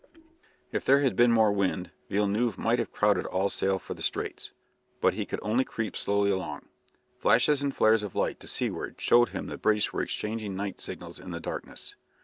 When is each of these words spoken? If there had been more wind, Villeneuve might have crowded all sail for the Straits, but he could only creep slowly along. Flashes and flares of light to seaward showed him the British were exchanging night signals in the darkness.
If 0.71 0.83
there 0.83 1.01
had 1.01 1.15
been 1.15 1.31
more 1.31 1.51
wind, 1.51 1.91
Villeneuve 2.09 2.57
might 2.57 2.79
have 2.79 2.91
crowded 2.91 3.27
all 3.27 3.49
sail 3.51 3.77
for 3.77 3.93
the 3.93 4.01
Straits, 4.01 4.51
but 4.99 5.13
he 5.13 5.27
could 5.27 5.37
only 5.43 5.63
creep 5.63 5.95
slowly 5.95 6.31
along. 6.31 6.69
Flashes 7.19 7.61
and 7.61 7.71
flares 7.75 8.01
of 8.01 8.15
light 8.15 8.39
to 8.39 8.47
seaward 8.47 8.99
showed 8.99 9.29
him 9.29 9.45
the 9.45 9.59
British 9.59 9.93
were 9.93 10.01
exchanging 10.01 10.55
night 10.55 10.79
signals 10.81 11.19
in 11.19 11.29
the 11.29 11.39
darkness. 11.39 11.97